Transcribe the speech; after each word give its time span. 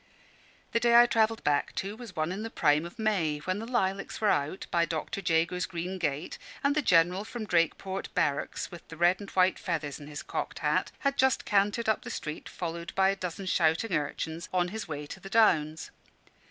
The 0.71 0.79
day 0.79 0.95
I 0.95 1.05
travelled 1.05 1.43
back 1.43 1.75
to 1.75 1.95
was 1.95 2.15
one 2.15 2.31
in 2.31 2.41
the 2.41 2.49
prime 2.49 2.85
of 2.87 2.97
May, 2.97 3.37
when 3.37 3.59
the 3.59 3.67
lilacs 3.67 4.19
were 4.19 4.31
out 4.31 4.65
by 4.71 4.83
Dr. 4.83 5.21
Jago's 5.21 5.67
green 5.67 5.99
gate, 5.99 6.39
and 6.63 6.73
the 6.73 6.81
General 6.81 7.23
from 7.23 7.45
Drakeport 7.45 8.11
Barracks, 8.15 8.71
with 8.71 8.87
the 8.87 8.97
red 8.97 9.19
and 9.21 9.29
white 9.29 9.59
feathers 9.59 9.99
in 9.99 10.07
his 10.07 10.23
cocked 10.23 10.57
hat, 10.65 10.91
had 11.01 11.17
just 11.19 11.45
cantered 11.45 11.87
up 11.87 12.01
the 12.01 12.09
street, 12.09 12.49
followed 12.49 12.95
by 12.95 13.09
a 13.09 13.15
dozen 13.15 13.45
shouting 13.45 13.93
urchins, 13.93 14.49
on 14.51 14.69
his 14.69 14.87
way 14.87 15.05
to 15.05 15.19
the 15.19 15.29
Downs. 15.29 15.91